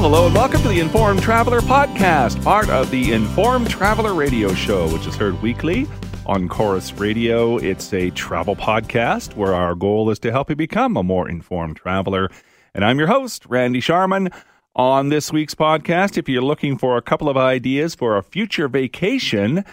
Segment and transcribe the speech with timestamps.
[0.00, 4.54] Well, hello and welcome to the Informed Traveler podcast, part of the Informed Traveler radio
[4.54, 5.86] show, which is heard weekly
[6.24, 7.58] on Corus Radio.
[7.58, 11.76] It's a travel podcast where our goal is to help you become a more informed
[11.76, 12.30] traveler.
[12.74, 14.30] And I'm your host, Randy Sharman.
[14.74, 18.68] On this week's podcast, if you're looking for a couple of ideas for a future
[18.68, 19.66] vacation,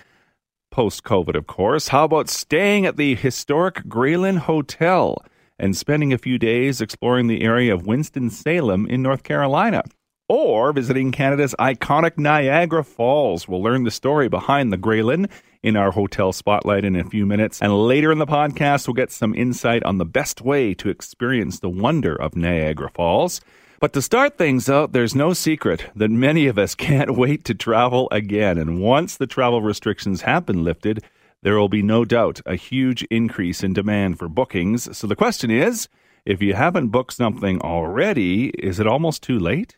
[0.71, 5.23] post COVID, of course, how about staying at the historic Graylyn Hotel
[5.57, 9.83] and spending a few days exploring the area of Winston-Salem in North Carolina?
[10.29, 13.47] Or visiting Canada's iconic Niagara Falls.
[13.47, 15.29] We'll learn the story behind the Graylyn
[15.63, 17.61] in our hotel spotlight in a few minutes.
[17.61, 21.59] And later in the podcast, we'll get some insight on the best way to experience
[21.59, 23.39] the wonder of Niagara Falls.
[23.79, 27.53] But to start things out, there's no secret that many of us can't wait to
[27.53, 28.57] travel again.
[28.57, 31.05] And once the travel restrictions have been lifted,
[31.41, 34.97] there will be no doubt a huge increase in demand for bookings.
[34.97, 35.87] So the question is
[36.25, 39.77] if you haven't booked something already, is it almost too late?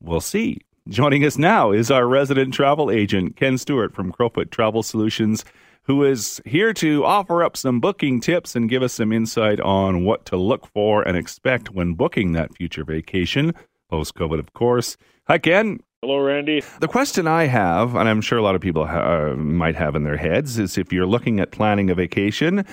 [0.00, 0.58] We'll see.
[0.88, 5.44] Joining us now is our resident travel agent, Ken Stewart from Crowfoot Travel Solutions,
[5.82, 10.04] who is here to offer up some booking tips and give us some insight on
[10.04, 13.54] what to look for and expect when booking that future vacation,
[13.90, 14.96] post COVID, of course.
[15.26, 15.80] Hi, Ken.
[16.00, 16.62] Hello, Randy.
[16.80, 19.96] The question I have, and I'm sure a lot of people ha- uh, might have
[19.96, 22.64] in their heads, is if you're looking at planning a vacation,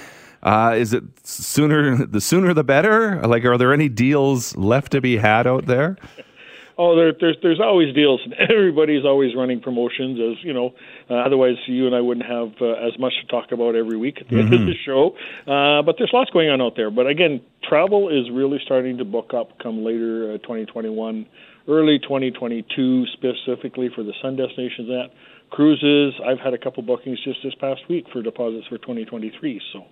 [0.44, 3.20] uh, is it sooner the sooner the better?
[3.26, 5.98] Like, are there any deals left to be had out there?
[6.78, 10.20] Oh, there, there's there's always deals, and everybody's always running promotions.
[10.20, 10.74] As you know,
[11.10, 14.18] uh, otherwise you and I wouldn't have uh, as much to talk about every week
[14.20, 14.54] at the mm-hmm.
[14.54, 15.16] end of the show.
[15.48, 16.92] Uh, but there's lots going on out there.
[16.92, 21.26] But again, travel is really starting to book up come later uh, 2021,
[21.68, 24.88] early 2022, specifically for the sun destinations.
[24.90, 25.08] That
[25.52, 29.62] cruises, I've had a couple bookings just this past week for deposits for 2023.
[29.72, 29.86] So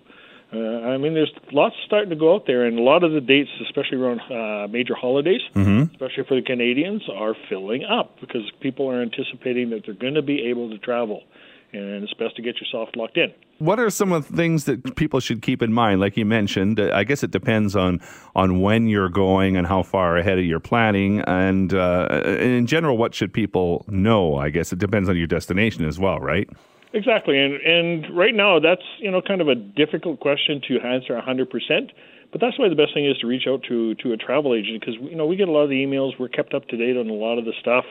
[0.54, 3.20] uh, I mean, there's lots starting to go out there, and a lot of the
[3.20, 5.92] dates, especially around uh, major holidays, mm-hmm.
[5.92, 10.22] especially for the Canadians, are filling up because people are anticipating that they're going to
[10.22, 11.24] be able to travel,
[11.72, 13.32] and it's best to get yourself locked in.
[13.58, 16.00] What are some of the things that people should keep in mind?
[16.00, 18.00] Like you mentioned, I guess it depends on
[18.36, 22.96] on when you're going and how far ahead of your planning, and uh, in general,
[22.96, 24.36] what should people know?
[24.36, 26.48] I guess it depends on your destination as well, right?
[26.94, 31.14] Exactly, and and right now that's you know kind of a difficult question to answer
[31.14, 31.90] 100 percent.
[32.30, 34.78] But that's why the best thing is to reach out to to a travel agent
[34.80, 36.12] because you know we get a lot of the emails.
[36.20, 37.84] We're kept up to date on a lot of the stuff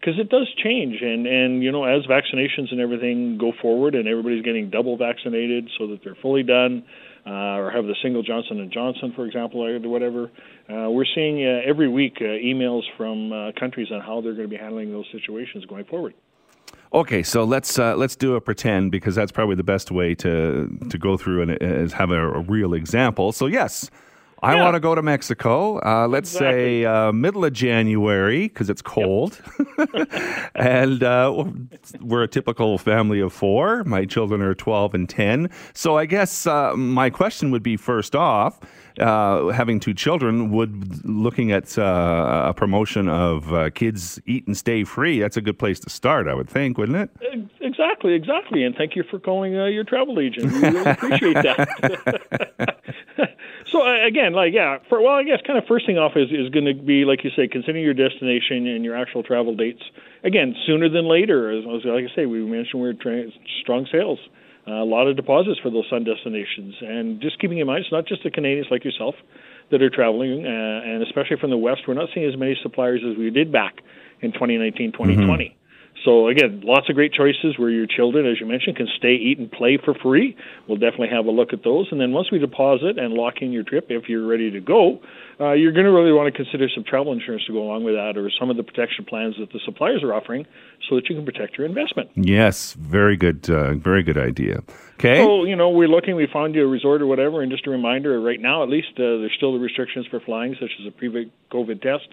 [0.00, 4.08] because it does change, and and you know as vaccinations and everything go forward, and
[4.08, 6.82] everybody's getting double vaccinated so that they're fully done.
[7.26, 10.30] Uh, or have the single Johnson and Johnson, for example, or whatever.
[10.70, 14.48] Uh, we're seeing uh, every week uh, emails from uh, countries on how they're going
[14.48, 16.14] to be handling those situations going forward.
[16.92, 20.68] Okay, so let's uh, let's do a pretend because that's probably the best way to
[20.88, 23.32] to go through and is have a, a real example.
[23.32, 23.90] So yes,
[24.42, 24.62] I yeah.
[24.62, 25.80] want to go to Mexico.
[25.84, 26.82] Uh, let's exactly.
[26.82, 29.40] say uh, middle of January because it's cold,
[29.78, 30.50] yep.
[30.54, 31.44] and uh,
[32.00, 33.82] we're a typical family of four.
[33.84, 35.50] My children are twelve and ten.
[35.72, 38.60] So I guess uh, my question would be first off
[39.00, 44.56] uh, having two children, would looking at uh, a promotion of uh, kids eat and
[44.56, 47.10] stay free, that's a good place to start, I would think, wouldn't it?
[47.60, 48.64] Exactly, exactly.
[48.64, 50.52] And thank you for calling uh, your travel agent.
[50.52, 52.78] We really appreciate that.
[53.72, 56.30] so uh, again, like yeah, for well, I guess kind of first thing off is
[56.30, 59.82] is going to be like you say, considering your destination and your actual travel dates.
[60.24, 61.50] Again, sooner than later.
[61.50, 63.30] As, as like I say, we mentioned we're tra-
[63.62, 64.18] strong sales
[64.66, 66.74] a lot of deposits for those sun destinations.
[66.80, 69.14] And just keeping in mind, it's not just the Canadians like yourself
[69.70, 73.02] that are traveling, uh, and especially from the West, we're not seeing as many suppliers
[73.08, 73.76] as we did back
[74.20, 75.44] in 2019, 2020.
[75.44, 75.65] Mm-hmm.
[76.04, 79.38] So again, lots of great choices where your children, as you mentioned, can stay, eat,
[79.38, 80.36] and play for free.
[80.68, 81.88] We'll definitely have a look at those.
[81.90, 85.00] And then once we deposit and lock in your trip, if you're ready to go,
[85.40, 87.94] uh, you're going to really want to consider some travel insurance to go along with
[87.94, 90.46] that, or some of the protection plans that the suppliers are offering,
[90.88, 92.08] so that you can protect your investment.
[92.14, 94.62] Yes, very good, uh, very good idea.
[94.98, 95.22] Okay.
[95.22, 96.16] So you know, we're looking.
[96.16, 98.92] We found you a resort or whatever, and just a reminder, right now at least,
[98.94, 102.08] uh, there's still the restrictions for flying, such as a pre-COVID test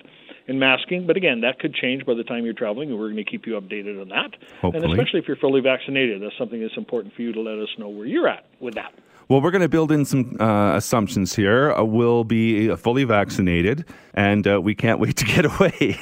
[0.48, 1.08] and masking.
[1.08, 3.48] But again, that could change by the time you're traveling, and we're going to keep
[3.48, 4.36] you updated on that.
[4.62, 4.84] Hopefully.
[4.84, 7.70] And especially if you're fully vaccinated, that's something that's important for you to let us
[7.78, 8.94] know where you're at with that.
[9.30, 11.72] Well, we're going to build in some uh, assumptions here.
[11.72, 15.98] Uh, we'll be fully vaccinated, and uh, we can't wait to get away.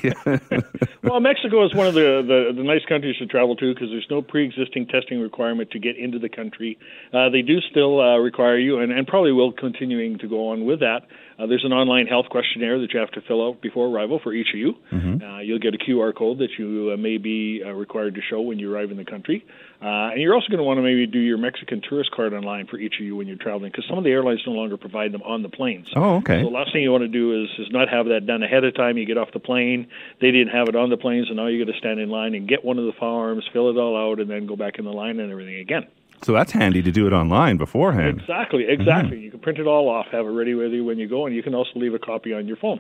[1.04, 4.08] well, Mexico is one of the, the, the nice countries to travel to because there's
[4.10, 6.80] no pre-existing testing requirement to get into the country.
[7.14, 10.66] Uh, they do still uh, require you, and, and probably will continuing to go on
[10.66, 11.02] with that.
[11.42, 14.32] Uh, there's an online health questionnaire that you have to fill out before arrival for
[14.32, 14.76] each of you.
[14.92, 15.24] Mm-hmm.
[15.24, 18.42] Uh, you'll get a QR code that you uh, may be uh, required to show
[18.42, 19.44] when you arrive in the country.
[19.82, 22.68] Uh, and you're also going to want to maybe do your Mexican tourist card online
[22.68, 25.12] for each of you when you're traveling because some of the airlines no longer provide
[25.12, 25.88] them on the planes.
[25.96, 26.44] Oh, okay.
[26.44, 28.64] So the last thing you want to do is, is not have that done ahead
[28.64, 29.00] of time.
[29.00, 29.88] You get off the plane,
[30.20, 32.36] they didn't have it on the plane, so now you got to stand in line
[32.36, 34.86] and get one of the forms, fill it all out, and then go back in
[34.86, 35.88] the line and everything again.
[36.24, 38.20] So that's handy to do it online beforehand.
[38.22, 39.18] Exactly, exactly.
[39.18, 39.24] Mm-hmm.
[39.24, 41.36] You can print it all off, have it ready with you when you go, and
[41.36, 42.80] you can also leave a copy on your phone.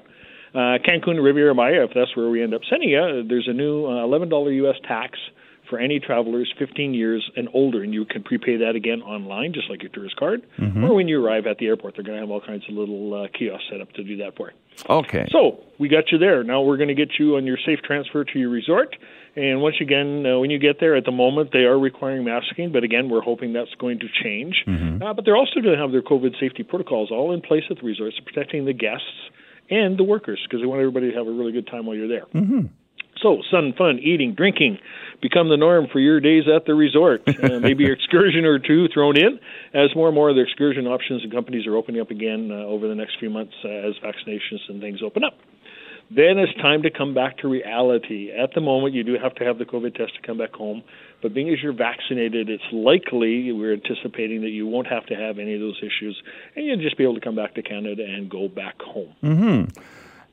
[0.53, 3.85] Uh, Cancun Riviera Maya, if that's where we end up sending you, there's a new
[3.85, 4.75] uh, $11 U.S.
[4.87, 5.17] tax
[5.71, 9.69] for any travelers 15 years and older, and you can prepay that again online, just
[9.69, 10.41] like your tourist card.
[10.59, 10.83] Mm-hmm.
[10.83, 13.13] Or when you arrive at the airport, they're going to have all kinds of little
[13.13, 14.57] uh, kiosks set up to do that for you.
[14.89, 15.27] Okay.
[15.31, 16.43] So we got you there.
[16.43, 18.95] Now we're going to get you on your safe transfer to your resort.
[19.35, 22.71] And once again, uh, when you get there, at the moment they are requiring masking,
[22.71, 24.63] but again, we're hoping that's going to change.
[24.67, 25.01] Mm-hmm.
[25.01, 27.77] Uh, but they're also going to have their COVID safety protocols all in place at
[27.77, 29.29] the resorts, protecting the guests
[29.69, 32.09] and the workers because they want everybody to have a really good time while you're
[32.09, 32.25] there.
[32.35, 32.67] Mm-hmm.
[33.21, 34.79] So, sun, fun, eating, drinking
[35.21, 37.21] become the norm for your days at the resort.
[37.27, 39.39] Uh, maybe an excursion or two thrown in
[39.73, 42.65] as more and more of the excursion options and companies are opening up again uh,
[42.65, 45.33] over the next few months uh, as vaccinations and things open up.
[46.13, 48.31] Then it's time to come back to reality.
[48.31, 50.83] At the moment, you do have to have the COVID test to come back home,
[51.21, 55.39] but being as you're vaccinated, it's likely we're anticipating that you won't have to have
[55.39, 56.21] any of those issues,
[56.55, 59.15] and you'll just be able to come back to Canada and go back home.
[59.23, 59.81] Mm-hmm.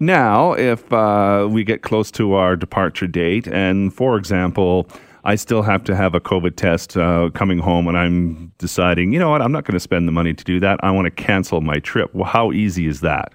[0.00, 4.88] Now, if uh, we get close to our departure date, and for example,
[5.22, 9.20] I still have to have a COVID test uh, coming home, and I'm deciding, you
[9.20, 10.82] know what, I'm not going to spend the money to do that.
[10.82, 12.12] I want to cancel my trip.
[12.14, 13.32] Well, how easy is that?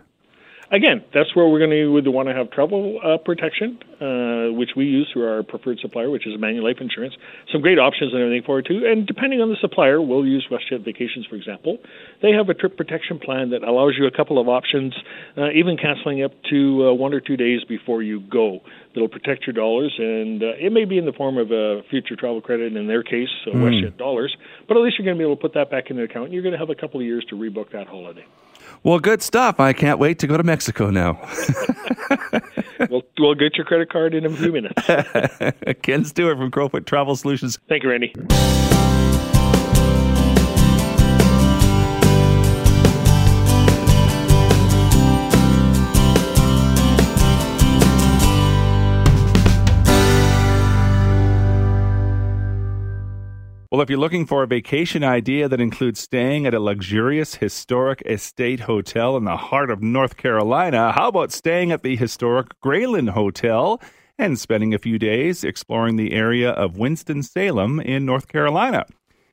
[0.73, 4.71] Again, that's where we're going to would want to have travel uh, protection, uh, which
[4.75, 7.13] we use through our preferred supplier, which is Manulife Insurance.
[7.51, 8.81] Some great options and everything for it too.
[8.85, 11.77] And depending on the supplier, we'll use WestJet Vacations, for example.
[12.21, 14.93] They have a trip protection plan that allows you a couple of options,
[15.37, 18.61] uh, even canceling up to uh, one or two days before you go.
[18.93, 22.15] That'll protect your dollars, and uh, it may be in the form of a future
[22.15, 22.75] travel credit.
[22.75, 23.53] In their case, mm.
[23.53, 24.35] WestJet dollars,
[24.67, 26.25] but at least you're going to be able to put that back in the account.
[26.25, 28.25] And you're going to have a couple of years to rebook that holiday.
[28.83, 29.59] Well, good stuff.
[29.59, 31.19] I can't wait to go to Mexico now.
[32.89, 34.81] we'll, we'll get your credit card in a few minutes.
[35.81, 37.59] Ken Stewart from Crowfoot Travel Solutions.
[37.67, 38.13] Thank you, Randy.
[53.73, 58.03] Well, if you're looking for a vacation idea that includes staying at a luxurious historic
[58.05, 63.09] estate hotel in the heart of North Carolina, how about staying at the historic Graylyn
[63.09, 63.81] Hotel
[64.19, 68.85] and spending a few days exploring the area of Winston-Salem in North Carolina?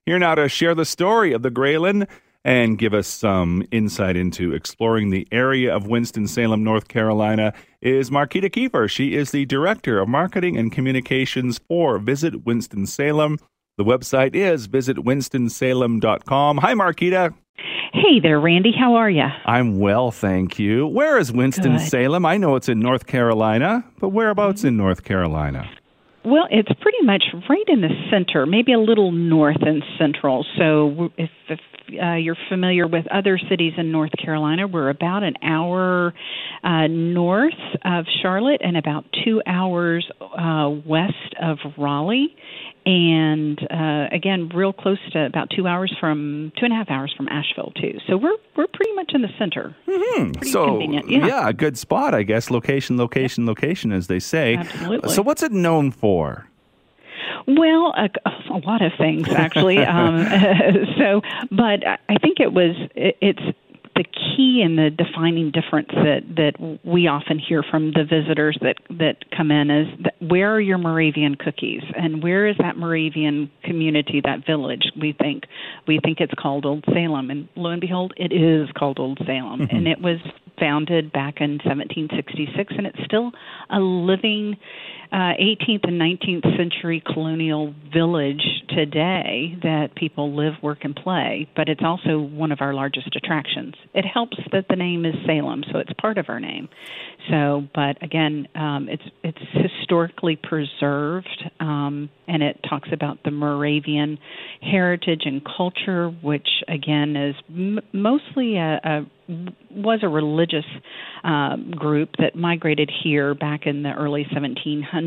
[0.06, 2.08] Here now to share the story of the Graylyn
[2.42, 7.52] and give us some insight into exploring the area of Winston-Salem, North Carolina,
[7.82, 8.88] is Marquita Kiefer.
[8.88, 13.36] She is the Director of Marketing and Communications for Visit Winston-Salem.
[13.76, 16.58] The website is visitwinstonsalem.com.
[16.58, 17.34] Hi, Marquita.
[17.92, 18.72] Hey there, Randy.
[18.78, 19.24] How are you?
[19.44, 20.86] I'm well, thank you.
[20.86, 22.24] Where is Winston-Salem?
[22.24, 25.68] I know it's in North Carolina, but whereabouts in North Carolina?
[26.24, 30.44] Well, it's pretty much right in the center, maybe a little north and central.
[30.58, 31.60] So if, if
[32.00, 36.12] uh, you're familiar with other cities in North Carolina, we're about an hour
[36.62, 42.36] uh, north of Charlotte and about two hours uh, west of Raleigh
[42.86, 47.12] and uh, again, real close to about two hours from two and a half hours
[47.16, 47.98] from Asheville too.
[48.08, 49.74] So we're we're pretty much in the center.
[49.86, 50.42] Mm-hmm.
[50.44, 51.10] So convenient.
[51.10, 51.26] Yeah.
[51.26, 52.50] yeah, a good spot, I guess.
[52.50, 54.56] Location, location, location, as they say.
[54.56, 55.10] Absolutely.
[55.10, 56.46] So what's it known for?
[57.46, 58.08] Well, a,
[58.52, 59.78] a lot of things actually.
[59.78, 60.24] um,
[60.98, 63.56] so, but I think it was it, it's
[64.40, 69.16] key and the defining difference that that we often hear from the visitors that that
[69.36, 71.82] come in is that where are your Moravian cookies?
[71.96, 74.84] And where is that Moravian community that village?
[75.00, 75.44] We think
[75.86, 77.30] we think it's called Old Salem.
[77.30, 79.60] And lo and behold it is called Old Salem.
[79.60, 79.76] Mm-hmm.
[79.76, 80.18] and it was
[80.58, 83.32] founded back in 1766 and it's still
[83.70, 84.56] a living
[85.12, 91.68] uh, 18th and 19th century colonial village today that people live, work, and play, but
[91.68, 93.74] it's also one of our largest attractions.
[93.92, 96.68] It helps that the name is Salem, so it's part of our name.
[97.28, 104.18] So, but again, um, it's it's historically preserved, um, and it talks about the Moravian
[104.62, 109.06] heritage and culture, which again is m- mostly a, a
[109.70, 110.64] was a religious
[111.22, 114.99] uh, group that migrated here back in the early 1700s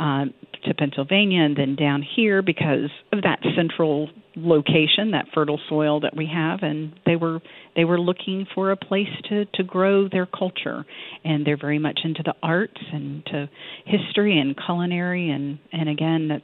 [0.00, 0.24] uh,
[0.64, 6.14] to Pennsylvania and then down here because of that central location, that fertile soil that
[6.16, 7.40] we have, and they were
[7.74, 10.84] they were looking for a place to to grow their culture,
[11.24, 13.48] and they're very much into the arts and to
[13.86, 16.42] history and culinary, and and again that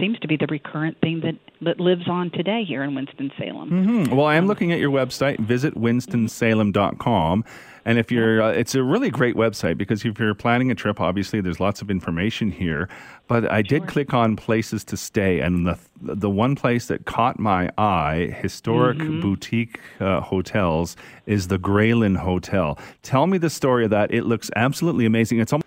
[0.00, 3.70] seems to be the recurrent thing that that lives on today here in Winston Salem.
[3.70, 4.16] Mm-hmm.
[4.16, 5.38] Well, I am looking at your website.
[5.40, 7.44] Visit winstonsalem.com.
[7.86, 11.00] And if you're, uh, it's a really great website because if you're planning a trip,
[11.00, 12.88] obviously there's lots of information here.
[13.26, 17.38] But I did click on places to stay, and the the one place that caught
[17.38, 19.20] my eye, historic mm-hmm.
[19.20, 20.96] boutique uh, hotels,
[21.26, 22.78] is the Graylyn Hotel.
[23.02, 24.12] Tell me the story of that.
[24.12, 25.40] It looks absolutely amazing.
[25.40, 25.64] It's almost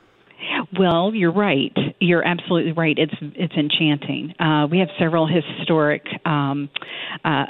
[0.77, 1.75] well, you're right.
[1.99, 2.97] You're absolutely right.
[2.97, 4.33] It's it's enchanting.
[4.39, 6.69] Uh, we have several historic um,
[7.25, 7.45] uh,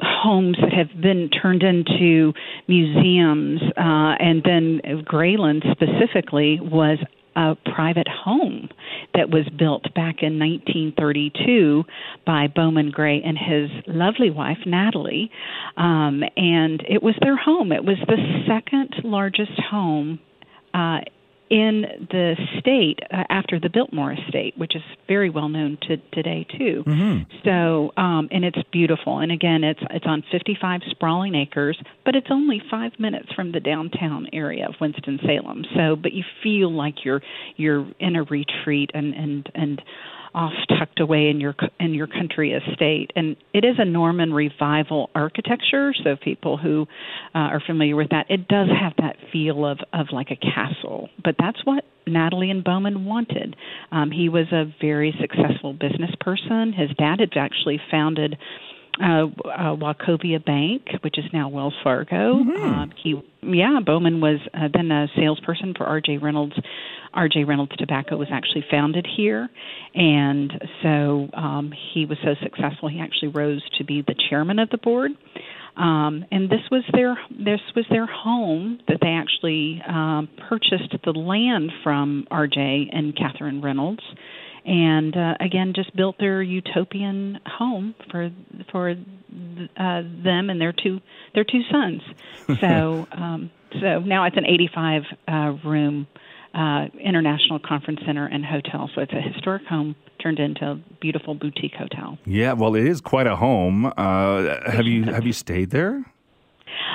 [0.00, 2.32] homes that have been turned into
[2.66, 6.98] museums, uh, and then Graylyn specifically was
[7.36, 8.68] a private home
[9.14, 11.84] that was built back in 1932
[12.26, 15.30] by Bowman Gray and his lovely wife Natalie,
[15.76, 17.72] um, and it was their home.
[17.72, 20.18] It was the second largest home
[20.74, 21.00] uh,
[21.50, 26.46] in the state uh, after the Biltmore estate, which is very well known to today
[26.56, 26.84] too.
[26.86, 27.22] Mm-hmm.
[27.44, 29.18] So, um, and it's beautiful.
[29.18, 33.60] And again, it's it's on 55 sprawling acres, but it's only five minutes from the
[33.60, 35.64] downtown area of Winston Salem.
[35.74, 37.22] So, but you feel like you're
[37.56, 39.82] you're in a retreat and and and
[40.34, 45.10] off tucked away in your in your country estate and it is a norman revival
[45.14, 46.86] architecture so people who
[47.34, 51.08] uh, are familiar with that it does have that feel of of like a castle
[51.22, 53.56] but that's what Natalie and Bowman wanted.
[53.92, 56.72] Um, he was a very successful business person.
[56.72, 58.36] His dad had actually founded
[59.00, 62.34] uh, uh, Wachovia Bank, which is now Wells Fargo.
[62.34, 62.62] Mm-hmm.
[62.62, 66.18] Um, he, yeah, Bowman was uh, then a salesperson for R.J.
[66.18, 66.54] Reynolds.
[67.12, 67.44] R.J.
[67.44, 69.48] Reynolds Tobacco was actually founded here,
[69.94, 70.52] and
[70.82, 74.78] so um, he was so successful he actually rose to be the chairman of the
[74.78, 75.12] board.
[75.76, 81.12] Um, and this was their this was their home that they actually um, purchased the
[81.12, 82.90] land from R.J.
[82.92, 84.02] and Catherine Reynolds
[84.64, 88.30] and uh, again just built their utopian home for
[88.70, 88.94] for uh,
[89.76, 91.00] them and their two
[91.34, 92.02] their two sons.
[92.60, 93.50] So um,
[93.80, 95.32] so now it's an 85 uh,
[95.64, 96.08] room
[96.54, 98.90] uh, international conference center and hotel.
[98.94, 102.18] So it's a historic home turned into a beautiful boutique hotel.
[102.26, 103.86] Yeah, well, it is quite a home.
[103.96, 106.04] Uh, have you have you stayed there?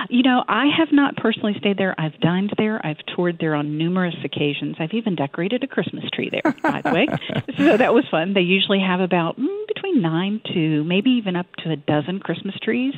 [0.10, 1.96] You know, I have not personally stayed there.
[2.00, 2.86] I've dined there.
[2.86, 4.75] I've toured there on numerous occasions.
[4.79, 7.08] I've even decorated a Christmas tree there, by the way.
[7.58, 8.34] So that was fun.
[8.34, 12.55] They usually have about mm, between nine to maybe even up to a dozen Christmas
[12.62, 12.94] trees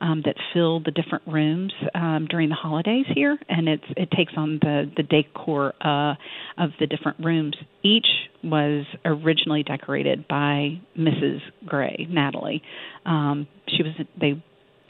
[0.00, 4.32] um, that fill the different rooms um, during the holidays here, and it's it takes
[4.36, 6.14] on the the decor uh,
[6.58, 7.56] of the different rooms.
[7.82, 8.06] Each
[8.42, 11.40] was originally decorated by Mrs.
[11.64, 12.62] Gray, Natalie.
[13.06, 14.42] Um, she was they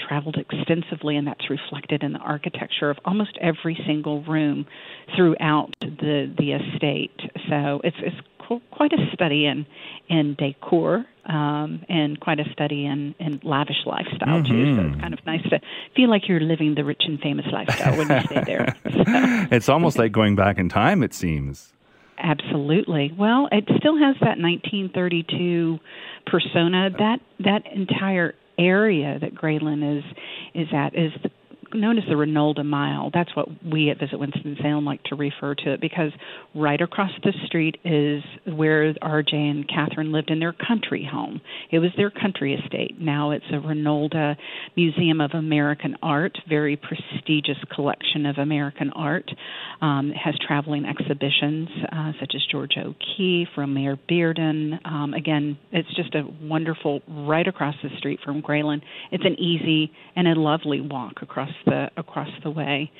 [0.06, 4.66] traveled extensively, and that's reflected in the architecture of almost every single room
[5.16, 7.18] throughout the the estate.
[7.48, 8.16] So it's it's
[8.70, 9.66] quite a study in
[10.08, 14.52] in decor um, and quite a study in, in lavish lifestyle mm-hmm.
[14.52, 14.76] too.
[14.76, 15.60] So it's kind of nice to
[15.94, 18.76] feel like you're living the rich and famous lifestyle when you stay there.
[18.92, 19.46] So.
[19.50, 21.02] It's almost like going back in time.
[21.02, 21.72] It seems.
[22.18, 23.12] Absolutely.
[23.16, 25.78] Well, it still has that 1932
[26.26, 26.90] persona.
[26.98, 28.34] That that entire
[28.66, 30.04] area that Graylyn is
[30.54, 31.30] is at is the
[31.74, 33.10] known as the Reynolda Mile.
[33.12, 36.12] That's what we at Visit Winston-Salem like to refer to it because
[36.54, 41.40] right across the street is where RJ and Catherine lived in their country home.
[41.70, 43.00] It was their country estate.
[43.00, 44.36] Now it's a Reynolda
[44.76, 49.30] Museum of American Art, very prestigious collection of American art.
[49.80, 54.78] Um, it has traveling exhibitions uh, such as Georgia O'Keeffe, Romare Bearden.
[54.86, 58.80] Um, again, it's just a wonderful right across the street from Graylyn.
[59.10, 62.90] It's an easy and a lovely walk across the across the way.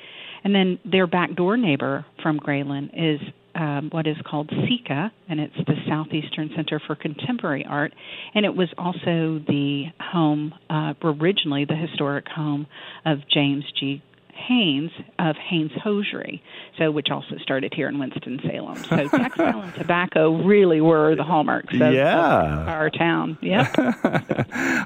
[0.43, 3.19] And then their back door neighbor from Graylyn is
[3.55, 7.93] um, what is called SECCA, and it's the Southeastern Center for Contemporary Art.
[8.33, 12.67] And it was also the home, uh, originally the historic home
[13.05, 14.01] of James G.
[14.35, 16.41] Hanes of Hanes Hosiery,
[16.77, 18.77] so which also started here in Winston Salem.
[18.83, 22.61] So textile and tobacco really were the hallmarks of, yeah.
[22.61, 23.37] of our town.
[23.41, 23.71] Yeah.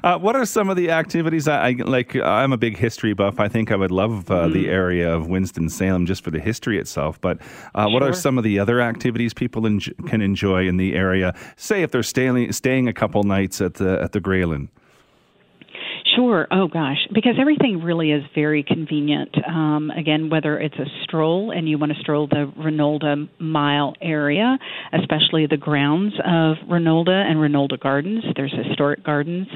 [0.04, 1.48] uh, what are some of the activities?
[1.48, 2.14] I, I, like.
[2.16, 3.40] I'm a big history buff.
[3.40, 4.52] I think I would love uh, mm.
[4.52, 7.20] the area of Winston Salem just for the history itself.
[7.20, 7.38] But
[7.74, 7.92] uh, sure.
[7.92, 11.34] what are some of the other activities people en- can enjoy in the area?
[11.56, 14.68] Say if they're staying staying a couple nights at the at the Graylyn.
[16.18, 16.48] Sure.
[16.50, 19.36] Oh gosh, because everything really is very convenient.
[19.46, 24.58] Um, again, whether it's a stroll and you want to stroll the Reynolda Mile area,
[24.92, 28.24] especially the grounds of Reynolda and Reynolda Gardens.
[28.34, 29.46] There's historic gardens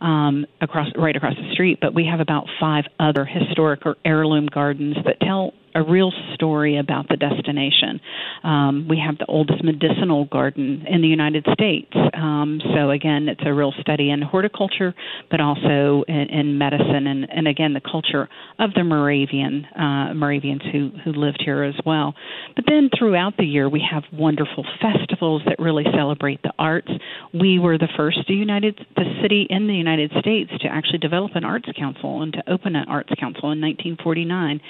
[0.00, 4.46] um, across right across the street, but we have about five other historic or heirloom
[4.46, 8.00] gardens that tell a real story about the destination.
[8.42, 11.92] Um, we have the oldest medicinal garden in the United States.
[12.14, 14.94] Um, so again, it's a real study in horticulture,
[15.30, 18.28] but also in, in medicine, and, and again the culture
[18.58, 22.14] of the Moravian uh, Moravians who who lived here as well.
[22.54, 26.90] But then throughout the year, we have wonderful festivals that really celebrate the arts.
[27.34, 31.44] We were the first United the city in the United States to actually develop an
[31.44, 34.60] arts council and to open an arts council in 1949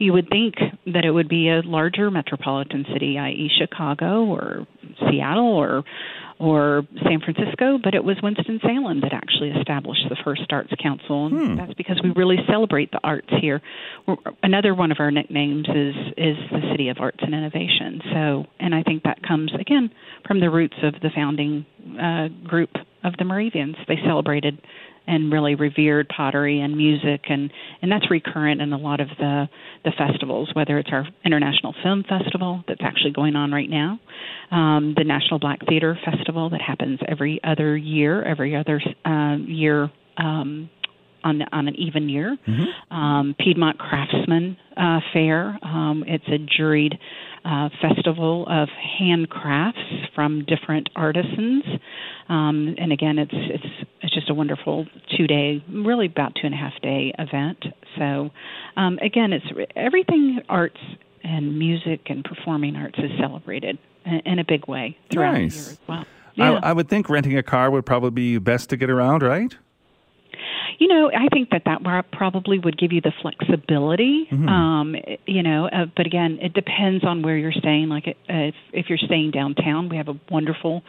[0.00, 0.54] you would think
[0.86, 4.66] that it would be a larger metropolitan city, i.e., Chicago or
[5.08, 5.84] Seattle or
[6.40, 11.26] or San Francisco, but it was Winston Salem that actually established the first Arts Council,
[11.26, 11.56] and hmm.
[11.56, 13.60] that's because we really celebrate the arts here.
[14.08, 18.00] We're, another one of our nicknames is is the City of Arts and Innovation.
[18.14, 19.90] So, and I think that comes again
[20.26, 21.66] from the roots of the founding
[22.00, 22.70] uh, group
[23.04, 23.76] of the Moravians.
[23.86, 24.62] They celebrated
[25.10, 27.52] and really revered pottery and music and
[27.82, 29.48] and that's recurrent in a lot of the
[29.84, 33.98] the festivals whether it's our international film festival that's actually going on right now
[34.50, 39.90] um, the national black theater festival that happens every other year every other uh, year
[40.16, 40.70] um,
[41.24, 42.36] on on an even year.
[42.46, 42.94] Mm-hmm.
[42.94, 45.58] Um, Piedmont Craftsman uh, Fair.
[45.62, 46.98] Um, it's a juried
[47.44, 48.68] uh, festival of
[49.00, 51.64] handcrafts from different artisans,
[52.28, 56.54] um, and again, it's it's it's just a wonderful two day, really about two and
[56.54, 57.64] a half day event.
[57.98, 58.30] So,
[58.76, 60.80] um, again, it's everything arts
[61.24, 65.54] and music and performing arts is celebrated in, a big way throughout nice.
[65.54, 66.04] the year as well.
[66.34, 66.52] Yeah.
[66.52, 69.54] I, I would think renting a car would probably be best to get around, right?
[70.80, 74.26] You know, I think that that probably would give you the flexibility.
[74.32, 74.48] Mm-hmm.
[74.48, 74.96] Um,
[75.26, 77.90] you know, uh, but again, it depends on where you're staying.
[77.90, 80.82] Like, uh, if if you're staying downtown, we have a wonderful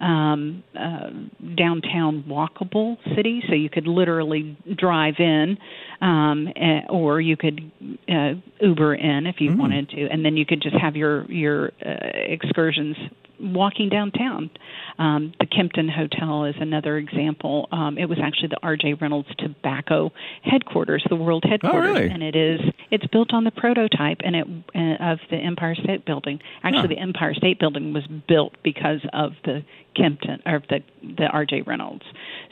[0.00, 1.10] um, uh,
[1.54, 5.58] downtown walkable city, so you could literally drive in,
[6.00, 7.70] um, uh, or you could
[8.08, 9.60] uh, Uber in if you mm-hmm.
[9.60, 12.96] wanted to, and then you could just have your your uh, excursions
[13.40, 14.50] walking downtown.
[14.98, 17.68] Um, the Kimpton Hotel is another example.
[17.72, 18.94] Um, it was actually the R.J.
[18.94, 20.12] Reynolds Tobacco
[20.42, 22.10] headquarters, the world headquarters, oh, really?
[22.10, 26.04] and it is it's built on the prototype and it uh, of the Empire State
[26.04, 26.40] Building.
[26.62, 29.64] Actually, the Empire State Building was built because of the
[29.96, 31.62] Kimpton or the the R.J.
[31.62, 32.04] Reynolds.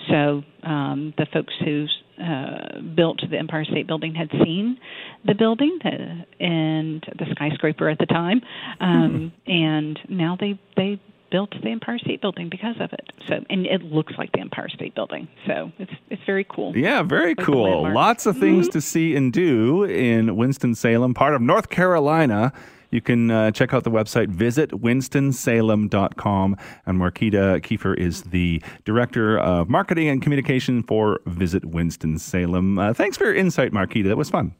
[0.08, 1.86] So um, the folks who
[2.22, 4.78] uh, built the Empire State Building had seen
[5.24, 8.40] the building uh, and the skyscraper at the time,
[8.80, 9.50] um, mm-hmm.
[9.50, 11.00] and now they they
[11.30, 13.12] built the Empire State Building because of it.
[13.26, 15.26] So, and it looks like the Empire State Building.
[15.46, 16.76] So it's it's very cool.
[16.76, 17.92] Yeah, very like cool.
[17.92, 18.72] Lots of things mm-hmm.
[18.72, 22.52] to see and do in Winston Salem, part of North Carolina.
[22.94, 26.56] You can uh, check out the website, visit winstonsalem.com.
[26.86, 32.78] And Marquita Kiefer is the Director of Marketing and Communication for Visit Winston-Salem.
[32.78, 34.06] Uh, thanks for your insight, Marquita.
[34.06, 34.54] That was fun.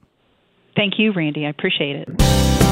[0.74, 1.46] Thank you, Randy.
[1.46, 2.63] I appreciate it.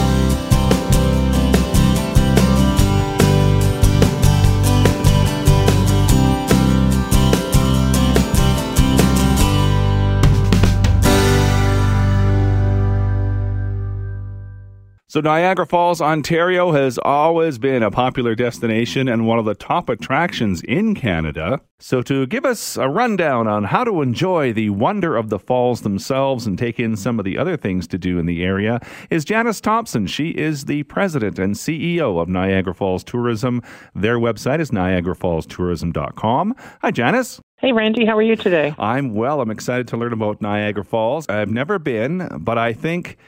[15.12, 19.90] So, Niagara Falls, Ontario has always been a popular destination and one of the top
[19.90, 21.61] attractions in Canada.
[21.81, 25.83] So, to give us a rundown on how to enjoy the wonder of the falls
[25.83, 29.27] themselves and take in some of the other things to do in the area is
[29.27, 30.07] Janice Thompson.
[30.07, 33.61] She is the president and CEO of Niagara Falls Tourism.
[33.94, 36.55] Their website is niagarafallstourism.com.
[36.81, 37.38] Hi, Janice.
[37.59, 38.75] Hey, Randy, how are you today?
[38.79, 39.42] I'm well.
[39.42, 41.29] I'm excited to learn about Niagara Falls.
[41.29, 43.18] I've never been, but I think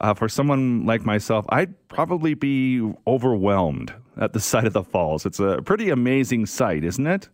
[0.00, 5.26] uh, for someone like myself, I'd probably be overwhelmed at the sight of the falls.
[5.26, 7.28] It's a pretty amazing sight, isn't it?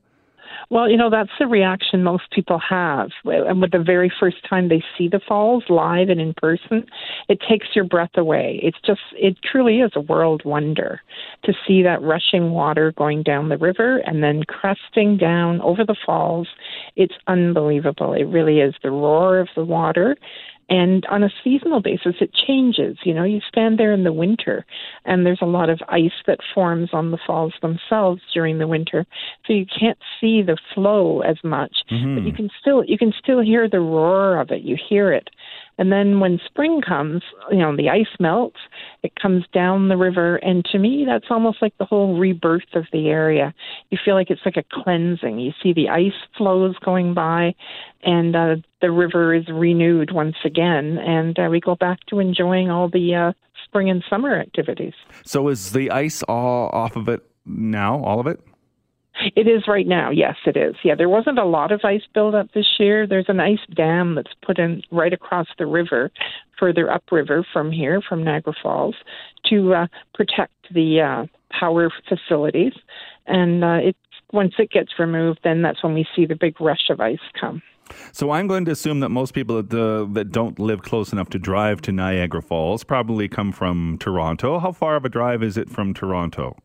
[0.69, 3.11] Well, you know, that's the reaction most people have.
[3.25, 6.87] And with the very first time they see the falls live and in person,
[7.29, 8.61] it takes your breath away.
[8.63, 11.01] It's just, it truly is a world wonder
[11.45, 15.97] to see that rushing water going down the river and then cresting down over the
[16.07, 16.49] falls.
[16.95, 18.13] It's unbelievable.
[18.13, 20.17] It really is the roar of the water
[20.71, 22.97] and on a seasonal basis, it changes.
[23.05, 24.65] You know, you stand there in the winter,
[25.05, 29.05] and there's a lot of ice that forms on the falls themselves during the winter,
[29.47, 31.79] so you can't see the flow as much.
[31.91, 32.15] Mm-hmm.
[32.15, 34.63] But you can still you can still hear the roar of it.
[34.63, 35.29] You hear it,
[35.81, 38.59] And then when spring comes, you know, the ice melts,
[39.03, 40.37] it comes down the river.
[40.37, 43.55] And to me, that's almost like the whole rebirth of the area.
[43.89, 45.39] You feel like it's like a cleansing.
[45.39, 47.55] You see the ice flows going by,
[48.03, 50.99] and uh, the river is renewed once again.
[50.99, 53.33] And uh, we go back to enjoying all the uh,
[53.65, 54.93] spring and summer activities.
[55.25, 58.39] So is the ice all off of it now, all of it?
[59.37, 60.11] It is right now.
[60.11, 60.75] Yes, it is.
[60.85, 63.07] Yeah, there wasn't a lot of ice buildup this year.
[63.07, 66.11] There's an ice dam that's put in right across the river,
[66.59, 68.97] further upriver from here, from Niagara Falls,
[69.51, 71.27] to uh, protect the uh,
[71.59, 72.73] power facilities.
[73.27, 73.97] And uh, it
[74.33, 77.63] once it gets removed, then that's when we see the big rush of ice come.
[78.13, 81.29] So I'm going to assume that most people that, uh, that don't live close enough
[81.31, 84.61] to drive to Niagara Falls probably come from Toronto.
[84.61, 86.57] How far of a drive is it from Toronto?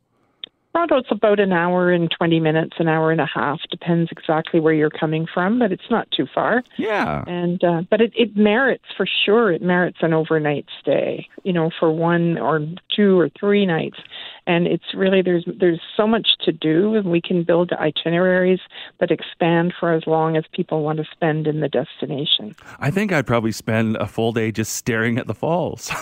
[0.75, 4.59] Toronto, it's about an hour and 20 minutes, an hour and a half, depends exactly
[4.59, 6.63] where you're coming from, but it's not too far.
[6.77, 7.23] Yeah.
[7.27, 11.71] And, uh, but it, it merits, for sure, it merits an overnight stay, you know,
[11.79, 12.59] for one or
[12.93, 13.99] two or three nights
[14.47, 18.59] and it's really there's there's so much to do and we can build itineraries
[18.99, 22.55] that expand for as long as people want to spend in the destination.
[22.79, 25.91] I think i'd probably spend a full day just staring at the falls.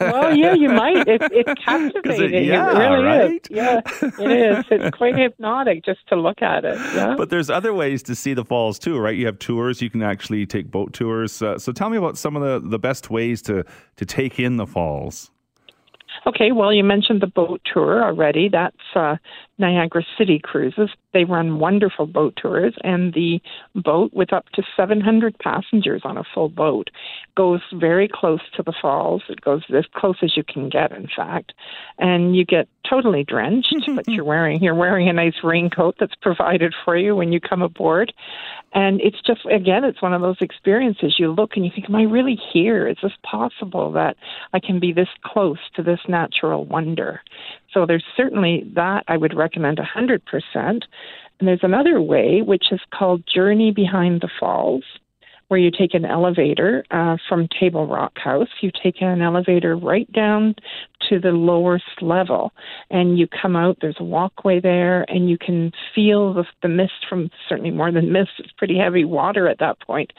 [0.00, 1.06] Well yeah you might.
[1.06, 2.34] It, it's captivating.
[2.34, 3.48] it, yeah, it really right?
[3.50, 3.56] is.
[3.56, 4.64] Yeah it is.
[4.70, 7.14] It's quite hypnotic just to look at it yeah.
[7.16, 9.16] But there's other ways to see the falls too right?
[9.16, 9.82] You have tours.
[9.82, 11.42] You can actually take boat tours.
[11.42, 13.64] Uh, so tell me about some of the, the best ways to
[13.96, 15.30] to take in the falls
[16.26, 18.48] Okay, well, you mentioned the boat tour already.
[18.48, 19.16] That's uh,
[19.58, 20.90] Niagara City Cruises.
[21.12, 23.40] They run wonderful boat tours, and the
[23.74, 26.90] boat with up to 700 passengers on a full boat
[27.36, 29.22] goes very close to the falls.
[29.28, 31.52] It goes as close as you can get, in fact,
[31.98, 36.74] and you get totally drenched, but you're wearing you're wearing a nice raincoat that's provided
[36.84, 38.12] for you when you come aboard,
[38.72, 41.14] and it's just again, it's one of those experiences.
[41.18, 42.88] You look and you think, "Am I really here?
[42.88, 44.16] Is this possible that
[44.52, 47.20] I can be this close to this natural wonder?"
[47.72, 50.20] So there's certainly that I would recommend 100%.
[50.54, 50.82] And
[51.40, 54.84] there's another way, which is called Journey Behind the Falls
[55.48, 58.48] where you take an elevator uh, from Table Rock House.
[58.60, 60.54] You take an elevator right down
[61.08, 62.52] to the lowest level,
[62.90, 63.78] and you come out.
[63.80, 68.12] There's a walkway there, and you can feel the, the mist from certainly more than
[68.12, 68.30] mist.
[68.38, 70.12] It's pretty heavy water at that point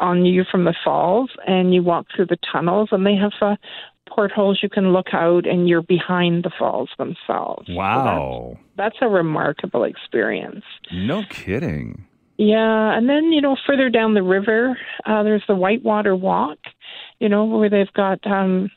[0.00, 3.56] on you from the falls, and you walk through the tunnels, and they have a
[4.08, 7.68] portholes you can look out and you're behind the falls themselves.
[7.68, 8.52] Wow.
[8.54, 10.64] So that's, that's, a remarkable experience.
[10.92, 12.06] No kidding.
[12.38, 16.58] Yeah, and then you know further down the river, uh, there's the Whitewater Walk,
[17.18, 18.70] you know where they've got um,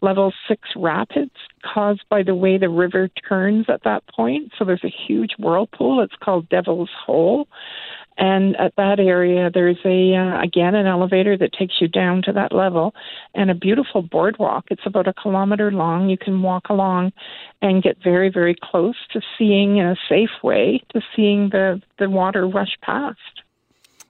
[0.00, 4.52] level six rapids caused by the way the river turns at that point.
[4.58, 6.00] So there's a huge whirlpool.
[6.00, 7.46] It's called Devil's Hole,
[8.18, 12.32] and at that area, there's a uh, again an elevator that takes you down to
[12.32, 12.94] that level,
[13.34, 14.64] and a beautiful boardwalk.
[14.70, 16.08] It's about a kilometer long.
[16.08, 17.12] You can walk along,
[17.62, 22.10] and get very very close to seeing in a safe way to seeing the the
[22.10, 23.18] water rush past.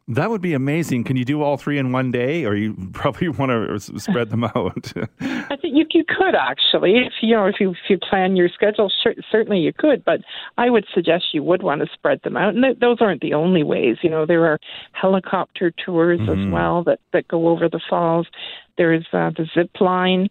[0.09, 1.05] That would be amazing.
[1.05, 4.45] Can you do all three in one day, or you probably want to spread them
[4.45, 4.93] out?
[5.21, 8.49] I think you, you could actually, if you know, if you if you plan your
[8.49, 8.91] schedule,
[9.31, 10.05] certainly you could.
[10.05, 10.21] But
[10.57, 13.35] I would suggest you would want to spread them out, and th- those aren't the
[13.35, 13.99] only ways.
[14.03, 14.59] You know, there are
[14.93, 16.47] helicopter tours mm-hmm.
[16.47, 18.27] as well that that go over the falls.
[18.79, 20.29] There's uh, the zip line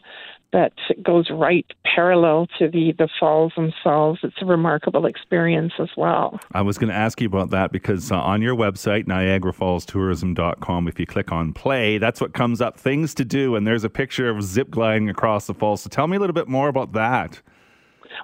[0.54, 4.20] that goes right parallel to the, the falls themselves.
[4.24, 6.40] It's a remarkable experience as well.
[6.54, 11.00] I was going to ask you about that because uh, on your website, NiagaraFallsTourism.com, if
[11.00, 13.56] you click on play, that's what comes up things to do.
[13.56, 15.82] And there's a picture of zip gliding across the falls.
[15.82, 17.42] So tell me a little bit more about that.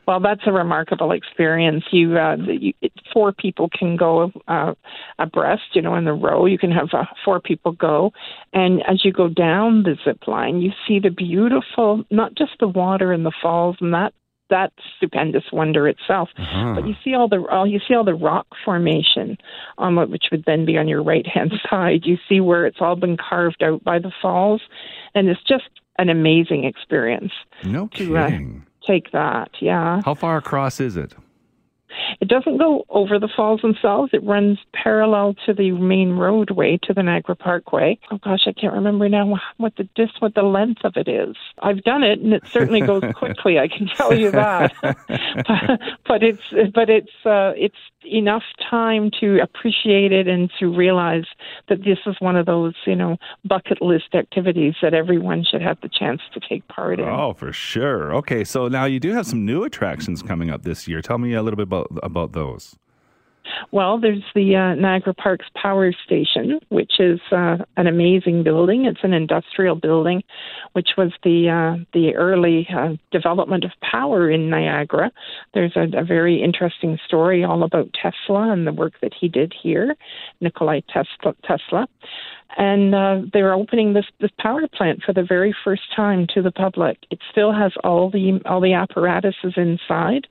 [0.08, 1.84] Well, that's a remarkable experience.
[1.92, 2.74] You, uh, you
[3.14, 4.74] four people can go uh,
[5.20, 6.46] abreast, you know, in the row.
[6.46, 8.12] You can have uh, four people go,
[8.54, 12.68] and as you go down the zip line, you see the beautiful, not just the
[12.68, 14.14] water and the falls and that
[14.50, 16.30] that stupendous wonder itself.
[16.38, 16.74] Uh-huh.
[16.76, 19.38] But you see all the all you see all the rock formation
[19.78, 22.02] on what which would then be on your right hand side.
[22.06, 24.62] You see where it's all been carved out by the falls,
[25.16, 27.32] and it's just an amazing experience.
[27.64, 28.66] No to, kidding.
[28.66, 29.52] Uh, take that.
[29.60, 30.02] Yeah.
[30.06, 31.14] How far across is it?
[32.20, 34.12] It doesn't go over the falls themselves.
[34.14, 38.00] It runs parallel to the main roadway to the Niagara Parkway.
[38.12, 41.36] Oh gosh, I can't remember now what the dis what the length of it is.
[41.62, 43.60] I've done it, and it certainly goes quickly.
[43.60, 44.74] I can tell you that.
[44.82, 51.26] but, but it's but it's uh, it's enough time to appreciate it and to realize
[51.70, 55.80] that this is one of those you know bucket list activities that everyone should have
[55.82, 57.08] the chance to take part in.
[57.08, 58.14] Oh, for sure.
[58.16, 61.02] Okay, so now you do have some new attractions coming up this year.
[61.02, 62.76] Tell me a little bit about about those.
[63.72, 68.86] Well, there's the uh, Niagara Parks Power Station, which is uh, an amazing building.
[68.86, 70.24] It's an industrial building,
[70.74, 75.12] which was the uh, the early uh, development of power in Niagara.
[75.54, 79.54] There's a, a very interesting story all about Tesla and the work that he did
[79.62, 79.96] here,
[80.42, 81.36] Nikolai Tesla.
[81.44, 81.88] Tesla.
[82.56, 86.52] And uh, they're opening this, this power plant for the very first time to the
[86.52, 86.98] public.
[87.10, 90.28] It still has all the all the apparatuses inside,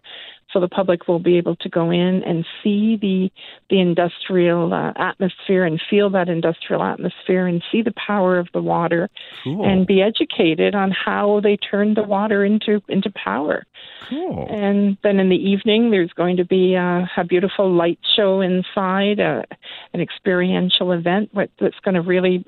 [0.53, 3.31] so the public will be able to go in and see the
[3.71, 8.63] the industrial uh, atmosphere and feel that industrial atmosphere and see the power of the
[8.63, 9.09] water
[9.45, 9.65] Cool.
[9.65, 13.65] and be educated on how they turn the water into into power.
[14.09, 14.47] Cool.
[14.51, 19.19] And then in the evening, there's going to be a, a beautiful light show inside,
[19.21, 19.45] a,
[19.93, 22.45] an experiential event that's going to really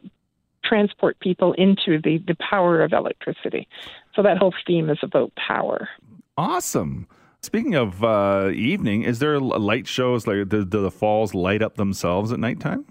[0.65, 3.69] transport people into the, the power of electricity.
[4.15, 5.89] So that whole theme is about power.
[6.37, 7.07] Awesome.
[7.45, 10.27] Speaking of uh, evening, is there light shows?
[10.27, 12.87] Like, do, do the falls light up themselves at nighttime?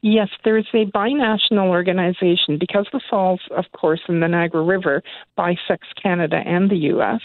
[0.00, 5.02] Yes, there's a binational organization because the falls, of course, in the Niagara River
[5.36, 7.20] bisects Canada and the U.S.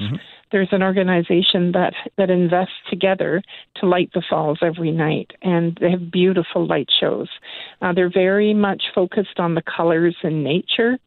[0.52, 3.44] There's an organization that that invests together
[3.76, 7.28] to light the falls every night, and they have beautiful light shows.
[7.82, 10.98] Uh, they're very much focused on the colors in nature.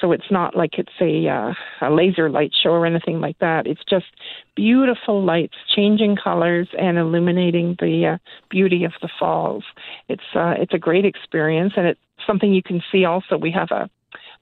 [0.00, 3.66] So it's not like it's a uh, a laser light show or anything like that.
[3.66, 4.06] It's just
[4.54, 9.64] beautiful lights, changing colors and illuminating the uh, beauty of the falls.
[10.08, 13.04] It's uh, it's a great experience, and it's something you can see.
[13.04, 13.90] Also, we have a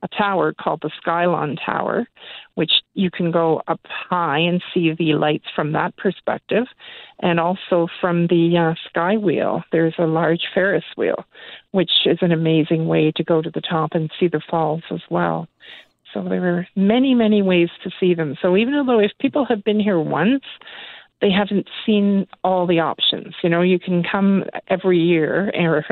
[0.06, 2.06] a tower called the Skylon Tower,
[2.54, 6.66] which you can go up high and see the lights from that perspective,
[7.20, 9.62] and also from the uh, Sky Wheel.
[9.72, 11.24] There's a large Ferris wheel,
[11.72, 15.00] which is an amazing way to go to the top and see the falls as
[15.10, 15.48] well.
[16.14, 18.36] So there are many, many ways to see them.
[18.40, 20.44] So even though if people have been here once,
[21.20, 23.34] they haven't seen all the options.
[23.42, 25.84] You know, you can come every year or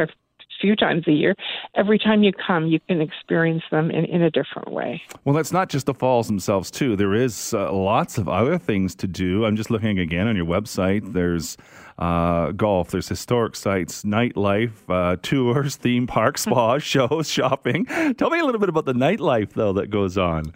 [0.60, 1.34] few times a year.
[1.74, 5.02] Every time you come, you can experience them in, in a different way.
[5.24, 6.96] Well, that's not just the falls themselves, too.
[6.96, 9.44] There is uh, lots of other things to do.
[9.44, 11.12] I'm just looking again on your website.
[11.12, 11.56] There's
[11.98, 17.86] uh, golf, there's historic sites, nightlife, uh, tours, theme parks, spas, shows, shopping.
[18.16, 20.52] Tell me a little bit about the nightlife, though, that goes on.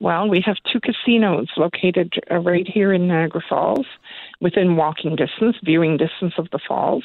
[0.00, 3.86] Well, we have two casinos located uh, right here in Niagara Falls,
[4.40, 7.04] within walking distance, viewing distance of the falls.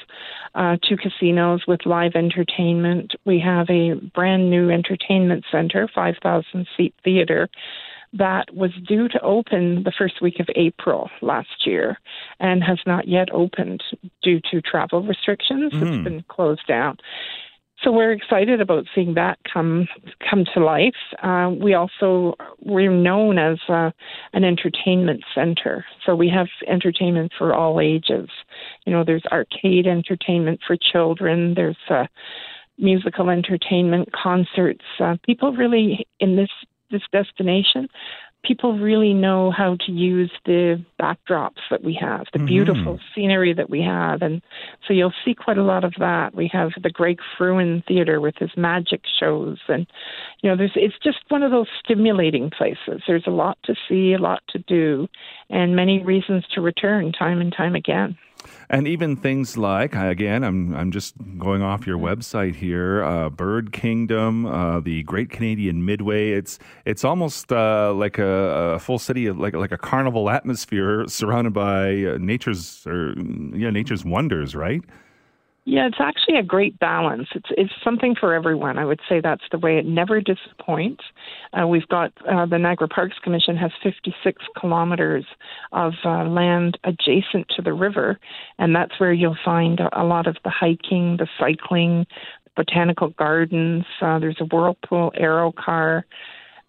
[0.54, 3.14] Uh, two casinos with live entertainment.
[3.26, 7.50] We have a brand new entertainment center, 5,000 seat theater,
[8.14, 12.00] that was due to open the first week of April last year
[12.40, 13.84] and has not yet opened
[14.24, 15.74] due to travel restrictions.
[15.74, 16.98] It's been closed down.
[17.84, 19.88] So we're excited about seeing that come
[20.28, 20.96] come to life.
[21.22, 23.92] Uh, we also we're known as uh,
[24.34, 28.30] an entertainment center, so we have entertainment for all ages.
[28.86, 31.54] You know, there's arcade entertainment for children.
[31.54, 32.06] There's uh,
[32.78, 34.86] musical entertainment, concerts.
[35.00, 36.50] Uh, people really in this
[36.92, 37.88] this destination,
[38.46, 42.48] people really know how to use the backdrops that we have, the mm-hmm.
[42.48, 44.42] beautiful scenery that we have, and
[44.88, 46.36] so you'll see quite a lot of that.
[46.36, 49.88] We have the Greg Frewin Theater with his magic shows, and
[50.42, 53.02] you know, there's it's just one of those stimulating places.
[53.08, 55.08] There's a lot to see, a lot to do,
[55.50, 58.18] and many reasons to return time and time again.
[58.70, 63.72] And even things like, again, I'm I'm just going off your website here, uh, Bird
[63.72, 66.32] Kingdom, uh, the Great Canadian Midway.
[66.32, 71.08] It's it's almost uh, like a, a full city, of- like like a carnival atmosphere
[71.08, 73.14] surrounded by uh, nature's or
[73.54, 74.82] yeah nature's wonders, right?
[75.68, 77.28] Yeah, it's actually a great balance.
[77.34, 78.78] It's it's something for everyone.
[78.78, 79.80] I would say that's the way.
[79.80, 81.04] It never disappoints.
[81.60, 85.26] Uh, we've got uh, the Niagara Parks Commission has 56 kilometers
[85.72, 88.20] of uh, land adjacent to the river,
[88.60, 92.06] and that's where you'll find a, lot of the hiking, the cycling,
[92.56, 93.86] botanical gardens.
[94.02, 96.06] Uh, there's a whirlpool aero car.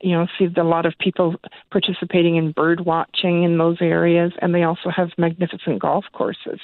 [0.01, 1.37] You know, see a lot of people
[1.71, 6.61] participating in bird watching in those areas, and they also have magnificent golf courses.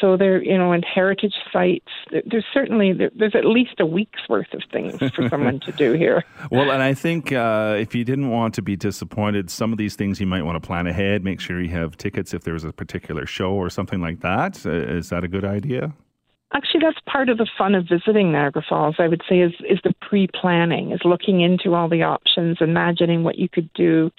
[0.00, 1.88] So they're, you know, and heritage sites.
[2.10, 6.24] There's certainly there's at least a week's worth of things for someone to do here.
[6.50, 9.94] Well, and I think uh, if you didn't want to be disappointed, some of these
[9.94, 11.22] things you might want to plan ahead.
[11.22, 14.64] Make sure you have tickets if there's a particular show or something like that.
[14.66, 15.92] Uh, that a good idea?
[16.52, 18.96] Actually, that's part of the fun of visiting Niagara Falls.
[18.98, 23.38] I would say is is the pre-planning, is looking into all the options, imagining what
[23.38, 24.10] you could do,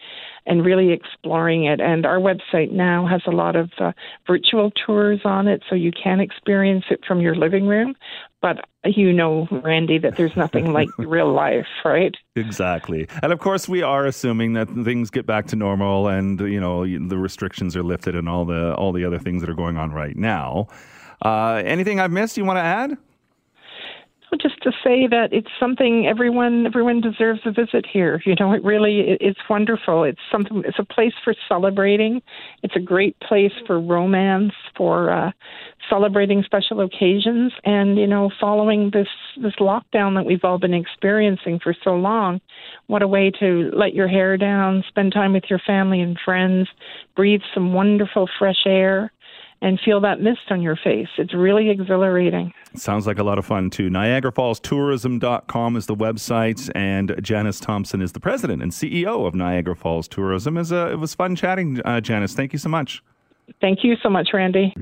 [0.46, 1.82] and really exploring it.
[1.82, 3.92] And our website now has a lot of uh,
[4.26, 7.96] virtual tours on it, so you can experience it from your living room.
[8.42, 12.16] But you know, Randy, that there's nothing like real life, right?
[12.38, 13.08] Exactly.
[13.22, 16.86] And of course, we are assuming that things get back to normal and, you know,
[16.86, 19.92] the restrictions are lifted and all the all the other things that are going on
[19.92, 20.68] right now.
[21.22, 22.98] Uh, anything I've missed you want to add?
[24.42, 28.22] just to say that it's something everyone everyone deserves a visit here.
[28.26, 30.04] You know, it really it's wonderful.
[30.04, 30.64] It's something.
[30.66, 32.22] It's a place for celebrating.
[32.64, 35.32] It's a great place for romance, for uh,
[35.90, 39.10] celebrating special occasions, and you know, following this
[39.42, 42.42] this lockdown that we've all been experiencing for so long.
[42.88, 46.68] What a way to let your hair down, spend time with your family and friends,
[47.16, 49.12] breathe some wonderful fresh air
[49.62, 51.08] and feel that mist on your face.
[51.18, 52.54] It's really exhilarating.
[52.76, 53.90] Sounds like a lot of fun too.
[53.90, 60.08] NiagaraFallsTourism.com is the website, and Janice Thompson is the president and CEO of Niagara Falls
[60.08, 60.58] Tourism.
[60.58, 62.34] It was, uh, it was fun chatting, uh, Janice.
[62.34, 63.04] Thank you so much.
[63.60, 64.74] Thank you so much, Randy.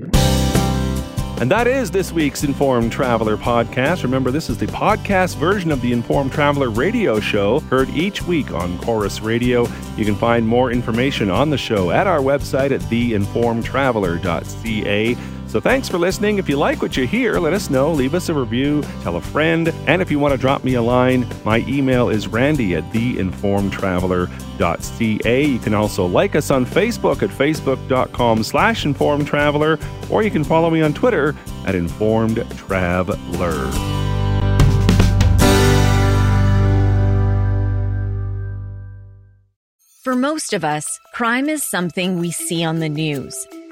[1.40, 4.04] And that is this week's Informed Traveler podcast.
[4.04, 8.52] Remember, this is the podcast version of the Informed Traveler radio show, heard each week
[8.52, 9.66] on Corus Radio.
[9.96, 15.16] You can find more information on the show at our website at theinformedtraveler.ca.
[15.50, 16.38] So thanks for listening.
[16.38, 17.92] If you like what you hear, let us know.
[17.92, 20.82] Leave us a review, tell a friend, and if you want to drop me a
[20.82, 25.46] line, my email is randy at theinformedtraveler.ca.
[25.46, 30.70] You can also like us on Facebook at facebook.com slash informedtraveler, or you can follow
[30.70, 31.30] me on Twitter
[31.66, 33.98] at informedtraveler.
[40.04, 40.86] For most of us,
[41.16, 43.48] crime is something we see on the news.